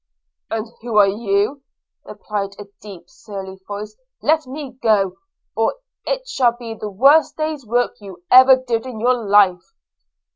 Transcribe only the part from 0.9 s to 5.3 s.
are you?' replied a deep surly voice: 'let me go,